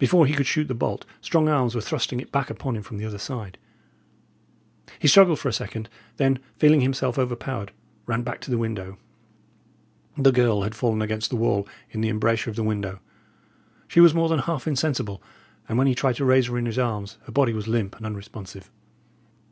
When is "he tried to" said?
15.86-16.24